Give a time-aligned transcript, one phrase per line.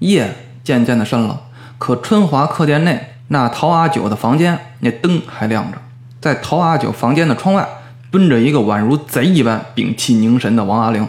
[0.00, 1.40] 夜渐渐的深了，
[1.78, 5.78] 可春华客店内那陶阿九的房间那灯还亮着，
[6.20, 7.66] 在陶阿九房间的窗外
[8.10, 11.06] 蹲着一个宛如贼一般屏气凝神的王阿玲。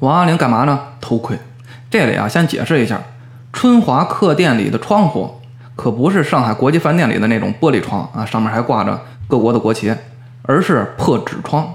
[0.00, 0.78] 王阿玲干嘛呢？
[1.00, 1.38] 偷窥。
[1.90, 3.00] 这里啊，先解释一下，
[3.52, 5.40] 春华客店里的窗户
[5.76, 9.94] 可不是上海国际饭店里的那种玻璃窗啊，上面还挂着各国的国旗，
[10.42, 11.68] 而是破纸窗。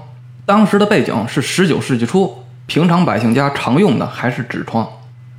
[0.44, 4.86] 当时的背景是十九世纪初，平常百姓家常用的还是纸窗。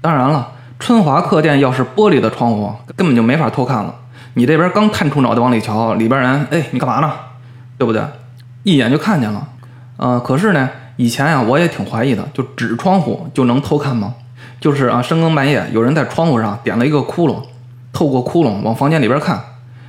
[0.02, 3.94] 当然了，春华客店要是玻璃的窗户，根本就没法偷看了。
[4.36, 7.12] 你这边刚探出脑袋往里瞧，里边人，哎，你干嘛呢？
[7.78, 8.02] 对不对？
[8.64, 9.48] 一眼就看见了。
[9.98, 14.14] 呃，可是呢，以前呀，我也挺怀疑的，就纸窗户就能偷看吗？
[14.62, 17.38] 就是啊，深更半夜有人在窗户上点了一个窟窿，
[17.92, 19.42] 透过窟窿往房间里边看，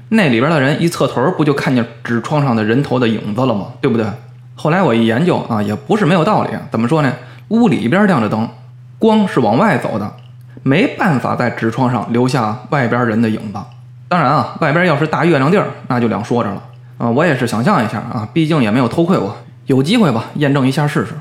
[0.08, 3.66] 那里边的人一侧头，不就看见纸窗上的人头的影子了吗？
[3.82, 4.06] 对不对？
[4.54, 6.50] 后来我一研究啊，也不是没有道理。
[6.70, 7.12] 怎么说呢？
[7.48, 8.48] 屋里边亮着灯，
[8.98, 10.10] 光是往外走的，
[10.68, 13.58] 没办法在纸窗上留下外边人的影子。
[14.06, 16.62] 当然啊，外边要是大月亮地儿，那就两说着了
[16.98, 17.08] 啊。
[17.08, 21.12] 我也是想象一下啊，毕竟也没有偷窥过，有机会吧，验证一下试试。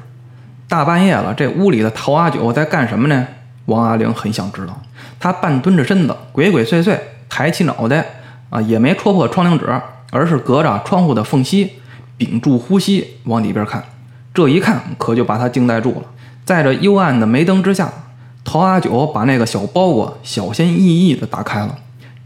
[0.67, 3.25] 大半夜了，这屋里的陶阿九在干什么呢？
[3.67, 4.77] 王阿玲很想知道。
[5.17, 6.97] 他半蹲着身子，鬼鬼祟祟，
[7.29, 8.05] 抬起脑袋
[8.49, 9.65] 啊，也没戳破窗棂纸，
[10.11, 11.73] 而是隔着窗户的缝隙。
[12.17, 13.83] 屏住呼吸往里边看，
[14.33, 16.01] 这一看可就把他惊呆住了。
[16.43, 17.89] 在这幽暗的煤灯之下，
[18.47, 21.77] 陶阿九把那个小包裹小心翼翼地打开了，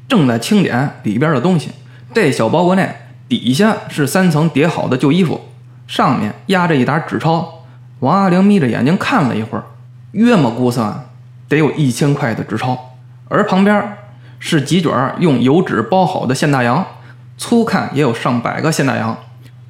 [0.07, 1.71] 正在清点里边的东西。
[2.13, 2.95] 这小包裹内
[3.27, 5.41] 底下是三层叠好的旧衣服，
[5.87, 7.63] 上面压着一沓纸钞。
[8.01, 9.63] 王阿玲眯着眼睛看了一会儿，
[10.11, 11.09] 约摸估算
[11.49, 12.77] 得有一千块的纸钞，
[13.27, 13.97] 而旁边
[14.37, 16.85] 是几卷用油纸包好的现大洋，
[17.39, 19.17] 粗看也有上百个现大洋。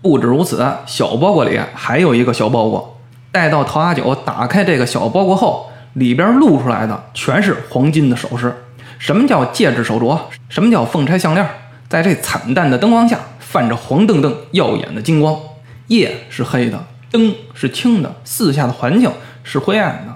[0.02, 2.98] 不止如此，小包裹里还有一个小包裹。
[3.32, 8.54] 待到陶阿九打开这个小包裹后，里边露出来的全是黄金的首饰。
[8.98, 10.20] 什么叫戒指、手镯？
[10.50, 11.48] 什么叫凤钗项链？
[11.90, 15.38] 在这惨淡的灯光下，泛着黄澄澄、耀眼的金光。
[15.88, 19.12] 夜是黑的，灯是青的，四下的环境
[19.44, 20.16] 是灰暗的。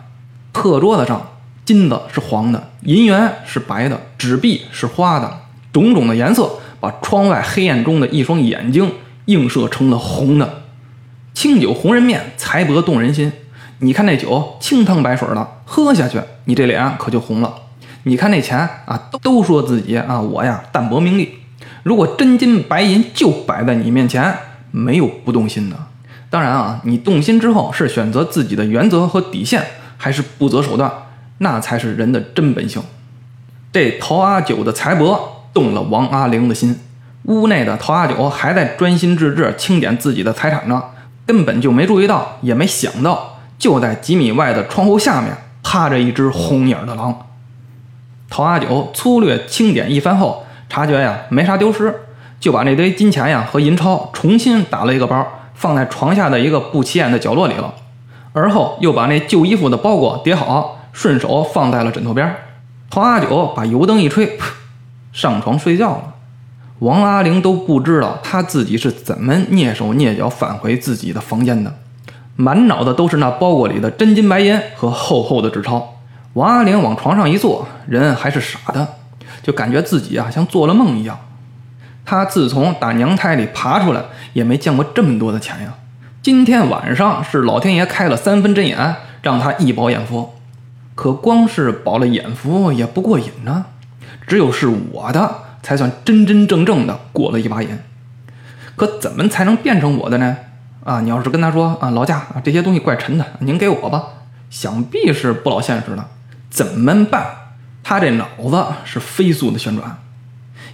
[0.51, 1.31] 课桌子上，
[1.65, 5.39] 金子是黄的，银元是白的，纸币是花的，
[5.73, 6.49] 种种的颜色
[6.79, 8.91] 把窗外黑暗中的一双眼睛。
[9.25, 10.61] 映射成了红的，
[11.33, 13.33] 清酒红人面，财帛动人心。
[13.79, 17.53] 你看那酒清汤白水的，喝下去，你这脸可就红了。
[18.03, 21.39] 你看那钱啊，都说自己啊，我呀淡泊名利。
[21.83, 24.33] 如果真金白银就摆在你面前，
[24.71, 25.75] 没有不动心的。
[26.29, 29.63] 当然啊，你动心之后是选择自己的原则和底线，
[29.97, 30.91] 还是不择手段，
[31.39, 32.81] 那才是人的真本性。
[33.71, 35.19] 这陶阿九的财帛
[35.53, 36.79] 动了王阿玲的心。
[37.23, 40.81] 屋内的陶阿九还在专心致志清点自己的财产呢，
[41.25, 47.27] 根本就没注意到，也没想到，就在几米外的窗户下面趴着一只红眼的狼。
[48.29, 51.93] 陶阿九粗略清点一番后，察觉呀没啥丢失，
[52.39, 57.73] 就把那堆金钱呀和银钞重新打了一个包，放在床下的一个不起眼的角落里了。
[58.33, 62.35] 而后又把那旧衣服的包裹叠好，顺手放在了枕头边。
[62.89, 64.37] 陶阿九把油灯一吹，
[65.13, 66.13] 上床睡觉了。
[66.79, 71.73] 王阿玲都不知道他自己是怎么蹑手蹑脚返回自己的房间的，
[72.35, 75.97] 满脑子都是那包裹里的真金白银和厚厚的纸钞。
[76.33, 78.87] 王阿玲往床上一坐，人还是傻的，
[79.41, 81.19] 就感觉自己啊像做了梦一样。
[82.05, 84.01] 他自从打娘胎里爬出来，
[84.33, 85.73] 也没见过这么多的钱呀。
[86.21, 90.33] 今天晚上是老天爷开了三分真眼，让他一饱眼福。
[90.93, 93.65] 可光是饱了眼福也不过瘾呢，
[94.27, 95.41] 只有是我的。
[95.65, 97.79] 才算真真正正的过了一把瘾，
[98.75, 100.37] 可怎么才能变成我的呢？
[100.85, 104.03] 啊，你要是跟他说啊，老贾啊，这些东西怪沉的，您给我吧，
[104.51, 106.05] 想必是不老现实的。
[106.51, 107.25] 怎么办？
[107.83, 109.97] 他这脑子是飞速的旋转。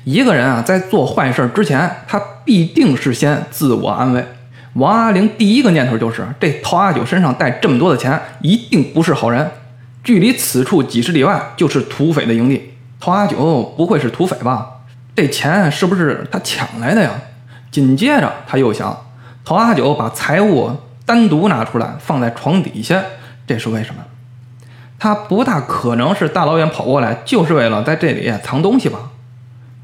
[0.04, 4.26] 一个人啊，在做坏事之前，他必定是先自我安慰。
[4.74, 9.50] 王阿玲第一个念头就是，这陶阿九身上带这么多的钱，一定不是好人。
[10.04, 14.82] 距离此处几十里外就是土匪的营地，陶阿九不会是土匪吧？
[15.16, 17.12] 这钱是不是他抢来的呀？
[17.72, 18.98] 紧接着他又想，
[19.44, 20.72] 陶阿九把财物
[21.06, 23.02] 单独拿出来放在床底下，
[23.48, 24.02] 这是为什么？
[25.00, 29.00] 他不大可能是大老远跑过来，就是为了在这里藏东西吧？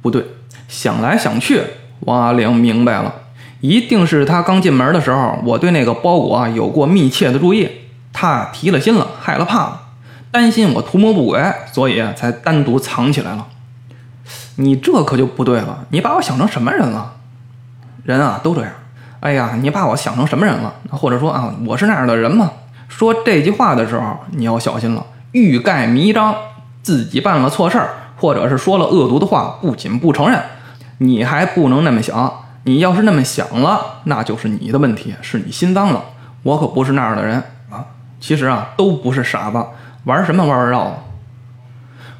[0.02, 0.24] 不对，
[0.68, 1.64] 想来想去，
[2.02, 3.14] 王阿玲明白了，
[3.60, 7.68] 一定是他刚进门的时候，我对那个包裹啊有过密切的注意，
[8.14, 9.82] 他提了心了，害了怕了，
[10.30, 11.44] 担心我图谋不轨，
[11.74, 13.48] 所以才单独藏起来了。
[14.58, 17.16] 你这可就不对了，你把我想成什么人了？
[18.04, 18.72] 人啊，都这样。
[19.20, 20.74] 哎呀，你把我想成什么人了？
[20.92, 22.52] 或者说啊，我是那样的人吗？
[22.88, 26.36] 说这句话的时候，你要小心了，欲盖弥彰，
[26.84, 30.42] 自己办了错事儿，或者是说了恶毒的话，不仅不承认，
[31.00, 32.32] 你还不能那么想。
[32.64, 36.04] 你要是那么想了，那就是你的问题，是你心脏了。
[36.44, 37.86] 我可不是那样的人啊。
[38.20, 39.66] 其实啊，都不是傻子，
[40.04, 41.04] 玩什么玩绕？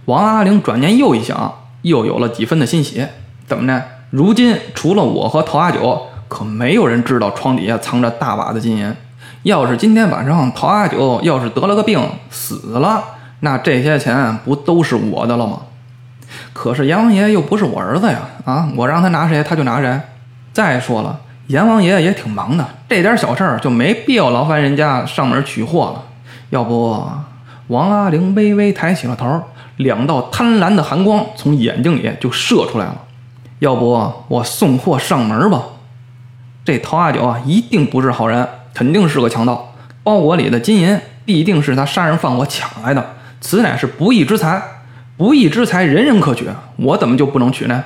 [0.06, 3.06] 王阿玲转念又一想，又有了几分的欣喜。
[3.46, 3.84] 怎么呢？
[4.10, 8.94] 如今除了我和陶阿九，可没有人知道床底下藏着大把的金银。
[9.44, 13.04] 要是今天晚上陶阿九要是得了个病死了，
[13.40, 15.60] 那这些钱不都是我的了吗？
[16.52, 18.20] 可是阎王爷又不是我儿子呀！
[18.44, 19.98] 啊，我让他拿谁他就拿谁。
[20.52, 26.04] 再说了，阎王爷也挺忙的，这点小事儿就没必要劳烦人家上门取货了。
[26.50, 27.02] 要不，
[27.68, 29.42] 王阿玲微微抬起了头，
[29.78, 32.98] 两道贪婪的寒光从眼睛里就射出来了。
[33.60, 35.62] 要不我送货上门吧？
[36.68, 39.74] 这陶阿九啊，一定不是好人，肯定是个强盗。
[40.04, 44.62] 包裹里的金银必定是他杀人放火抢来的，此乃是不义之财。
[45.16, 47.82] 不义之财，人人可取，我怎么就不能取呢？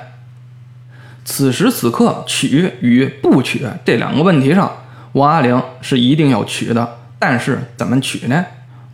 [1.24, 4.68] 此时此刻，取与不取这两个问题上，
[5.12, 6.98] 王阿玲是一定要取的。
[7.20, 8.44] 但是怎么取呢？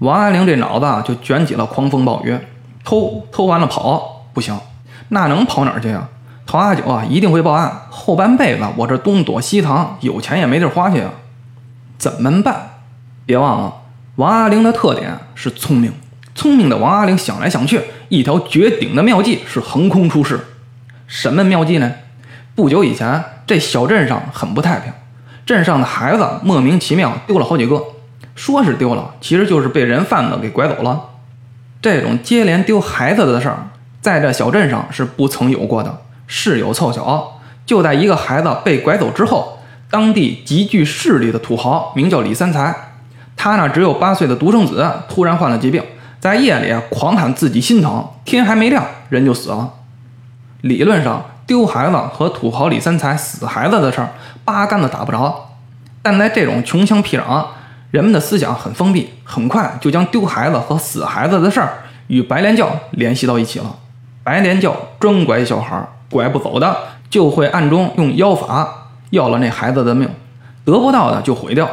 [0.01, 2.37] 王阿玲这脑子啊，就卷起了狂风暴雨。
[2.85, 4.55] 偷偷完了跑不行，
[5.09, 6.07] 那能跑哪儿去啊？
[6.49, 7.71] 陶阿九啊，一定会报案。
[7.91, 11.11] 后半辈子我这东躲西藏，有钱也没地儿花去啊。
[11.99, 12.71] 怎么办？
[13.27, 13.75] 别忘了，
[14.17, 15.93] 王阿玲的特点是聪明。
[16.35, 20.41] 聪明的王阿玲想来想去，一条绝顶的妙计是横空出世。
[21.07, 21.93] 什么妙计呢？
[22.55, 24.91] 不久以前，这小镇上很不太平，
[25.45, 27.85] 镇上的孩子莫名其妙丢了好几个，
[28.35, 31.11] 说是丢了，其实就是被人贩子给拐走了。
[31.83, 33.69] 这种接连丢孩子的事儿，
[34.01, 39.59] 在这小镇上是不曾有过的，事有凑巧，就在一个孩子被拐走之后，
[39.91, 42.93] 当地极具势力的土豪名叫李三才，
[43.37, 45.83] 他那只有八岁的独生子突然患了疾病，
[46.21, 49.75] 在夜里狂喊自己心疼，天还没亮人就死了。
[50.61, 51.25] 理论上。
[51.49, 54.11] 丢孩子和土豪李三才死孩子的事儿
[54.45, 55.49] 八竿子打不着，
[56.03, 57.43] 但在这种穷乡僻壤，
[57.91, 61.73] 人们的思想很封闭，很快就将丢孩子和死孩子的事儿
[62.09, 63.77] 与白莲教联系到一起了。
[64.23, 66.77] 白莲教专拐小孩，拐不走的
[67.11, 70.09] 就会暗中用妖法要了那孩子的命，
[70.65, 71.69] 得不到的就毁掉，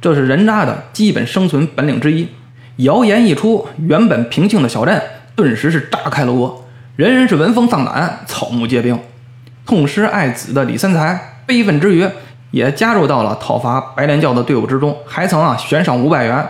[0.00, 2.28] 这是人渣的基本生存本领之一。
[2.76, 5.02] 谣言一出，原本平静的小镇
[5.34, 6.64] 顿时是炸开了锅，
[6.96, 8.98] 人人是闻风丧胆，草木皆兵。
[9.64, 12.06] 痛失爱子的李三才悲愤之余，
[12.50, 16.46] 也加入到了讨伐白莲教的队伍之中，还曾啊悬赏五百元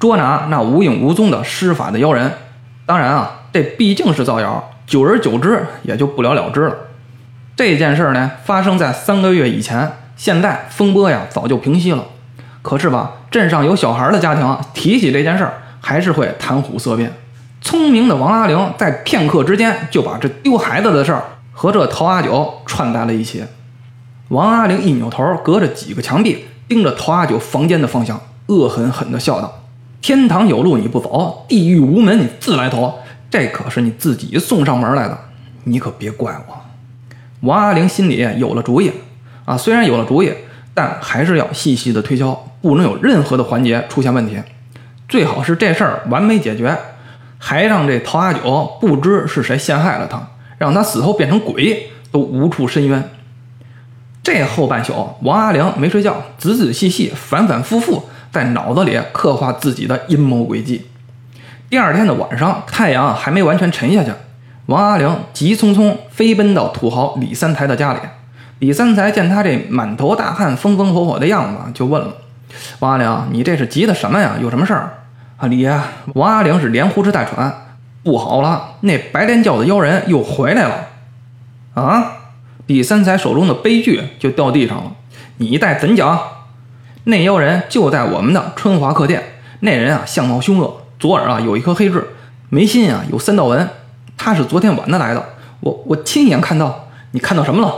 [0.00, 2.32] 捉拿那无影无踪的施法的妖人。
[2.84, 6.76] 当然啊，这毕竟是造谣，久而久之也就不了了之了。
[7.56, 12.04] 这件事呢，发生在三个月以前，现在风波呀早就平息了。
[12.62, 17.12] 可是吧，镇上有小孩的家庭提起这件事儿，还是会谈虎色变。
[17.60, 21.22] 聪明的王阿玲在片刻之间就把这丢孩子的事儿。
[21.58, 23.42] 和这陶阿九串在了一起，
[24.28, 29.62] 王阿玲一扭头，隔着几个墙壁盯着陶阿九房间的方向，恶狠狠地笑道
[30.02, 32.98] ：“天堂有路你不走，地狱无门你自来投，
[33.30, 35.18] 这可是你自己送上门来的，
[35.64, 36.56] 你可别怪我。”
[37.40, 38.90] 王阿玲心里有了主意
[39.44, 40.32] 啊，虽然有了主意，
[40.74, 44.40] 但还是要细细的推敲，不能有任何的环节出现问题，
[45.08, 46.76] 最好是这事儿完美解决，
[47.38, 50.28] 还让这陶阿九不知是谁陷害了他。
[50.58, 53.10] 让他死后变成鬼都无处伸冤。
[54.22, 60.86] 这后半宿，王阿玲没睡觉，仔仔细细、反反复复在脑子里刻画自己的阴谋诡计。
[61.68, 64.12] 第二天的晚上，太阳还没完全沉下去，
[64.66, 67.98] 王阿玲急匆匆飞奔到土豪李三才的家里。
[68.60, 72.14] 李三才见他这满头大汗、风风火火的样子，就问了
[72.78, 74.36] ：“王阿玲，你这是急的什么呀？
[74.40, 74.98] 有什么事儿？”
[75.36, 75.78] 啊，李爷，
[76.14, 77.52] 王阿玲是连呼哧带喘。
[78.02, 80.86] 不好了，那白莲教的妖人又回来了！
[81.74, 82.12] 啊！
[82.66, 84.92] 李三才手中的悲剧就掉地上了。
[85.38, 86.18] 你待怎讲？
[87.04, 89.22] 那妖人就在我们的春华客店。
[89.60, 92.04] 那人啊，相貌凶恶，左耳啊有一颗黑痣，
[92.48, 93.68] 眉心啊有三道纹。
[94.16, 95.22] 他是昨天晚上来的，
[95.60, 96.84] 我我亲眼看到。
[97.12, 97.72] 你看到什么了？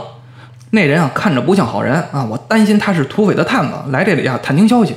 [0.71, 2.25] 那人啊，看着不像好人啊！
[2.29, 4.95] 我担心他是土匪的探子，来这里啊探听消息，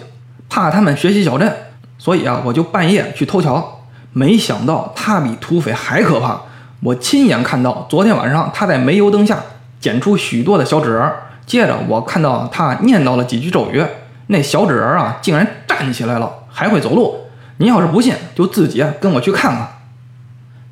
[0.48, 1.52] 怕他们学习小镇，
[1.96, 3.84] 所以啊，我就半夜去偷瞧。
[4.12, 6.40] 没想到他比土匪还可怕，
[6.80, 9.38] 我亲眼看到昨天晚上他在煤油灯下
[9.78, 11.12] 捡出许多的小纸人，
[11.46, 13.84] 接着我看到他念叨了几句咒语，
[14.26, 17.16] 那小纸人啊竟然站起来了，还会走路。
[17.58, 19.68] 你要是不信，就自己跟我去看看。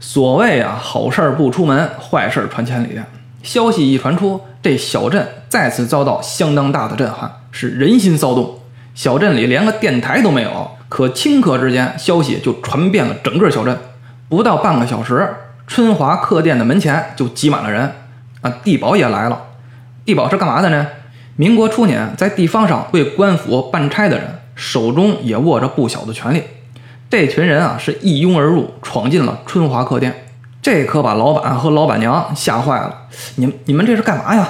[0.01, 2.99] 所谓啊，好事不出门，坏事传千里。
[3.43, 8.59] 消息一传出，这小镇再次遭到相当大的震撼，是人心骚动。
[8.95, 10.71] 小镇里连个电台都没有。
[10.89, 13.79] 可顷刻之间，消息就传遍了整个小镇。
[14.29, 15.35] 不到半个小时，
[15.67, 17.93] 春华客店的门前就挤满了人
[18.41, 18.51] 啊！
[18.65, 19.41] 地保也来了。
[20.05, 20.87] 地保是干嘛的呢？
[21.37, 26.43] 民国初年，在地方上为官府办差的人，手中也握着不小的权力。
[27.11, 30.29] 这群人啊，是一拥而入，闯进了春华客店。
[30.63, 32.95] 这可把老板和老板娘吓坏了。
[33.35, 34.49] 你们你们这是干嘛呀？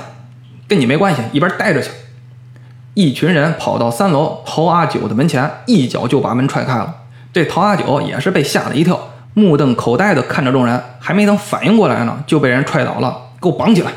[0.69, 1.91] 跟你没关系，一边待着去。
[2.93, 6.95] 一群人跑到三楼陶阿九的门前，一脚就把门踹开了。
[7.33, 9.01] 这陶阿九也是被吓了一跳，
[9.33, 13.17] 目瞪口呆地看着众人，还没等反应过来呢，就被人踹倒了。
[13.41, 13.91] 给我绑起来！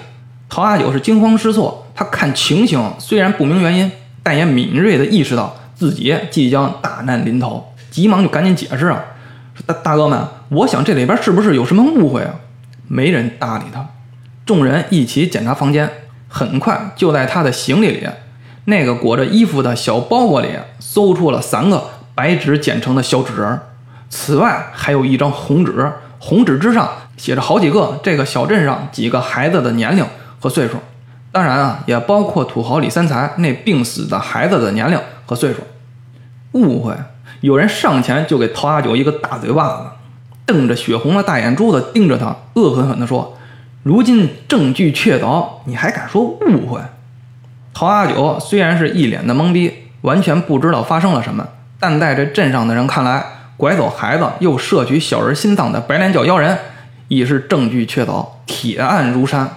[0.48, 3.92] 陶阿九是惊慌失措，他看情形虽然不明原因，
[4.22, 9.06] 但也敏锐地意识到自己即将大难临头，急忙就赶紧解释啊
[9.68, 10.20] ：“大大哥们，
[10.50, 12.34] 我想这里边是不是有什么误会啊？”
[12.90, 13.88] 没人搭理他。
[14.48, 15.88] 众人一起检查房间，
[16.28, 18.08] 很快就在他的行李里，
[18.66, 21.84] 那个裹着衣服的小包裹里搜出了三个。
[22.16, 23.60] 白纸剪成的小纸人，
[24.10, 30.06] 此外还有一张红纸，红纸之上写着好几个这个小镇上几个孩子的年龄
[30.40, 30.78] 和岁数，
[31.32, 35.62] 当然啊，也包括土豪李三才那病死的孩子的年龄和岁数。
[36.52, 36.94] 误会，
[37.44, 39.76] 有人上前就给陶阿九一个大嘴巴子，
[40.46, 43.38] 瞪着血红的大眼珠子盯着他，恶狠狠地说
[43.84, 46.80] ：“如今证据确凿，你还敢说误会？”
[47.76, 51.46] 陶阿九虽然是一脸的懵逼，完全不知道发生了什么。
[51.82, 53.22] 但在这镇上的人看来，
[53.58, 56.58] 拐走孩子又摄取小人心脏的白莲教妖人，
[57.10, 59.50] 已是证据确凿，铁案如山。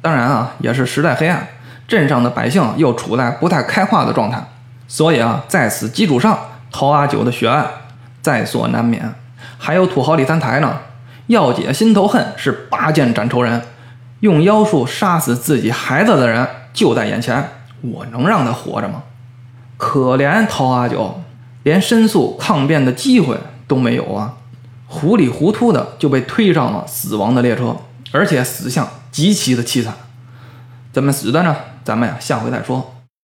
[0.00, 1.46] 当然啊，也是时代黑暗，
[1.86, 4.42] 镇上的百姓又处在不太开化的状态，
[4.86, 6.38] 所以啊，在此基础上，
[6.70, 7.66] 陶阿九的血案
[8.20, 9.14] 在所难免。
[9.58, 10.78] 还有土豪李三台呢，
[11.28, 13.62] 要解心头恨，是拔剑斩仇人，
[14.20, 17.48] 用妖术杀死自己孩子的人就在眼前，
[17.82, 19.02] 我能让他活着吗？
[19.76, 21.22] 可怜陶阿九。
[21.64, 24.34] 连申诉抗辩的机会都没有啊！
[24.86, 27.76] 糊里糊涂的就被推上了死亡的列车，
[28.10, 29.92] 而且死相极其的凄惨。
[30.92, 31.54] 怎么死的呢？
[31.84, 32.97] 咱们呀，下回再说。